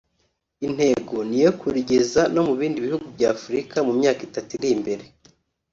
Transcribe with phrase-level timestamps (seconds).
[0.67, 5.03] Intego ni iyo kurigeza no mu bindi bihugu bya Afurika mu myaka itatu iri imbere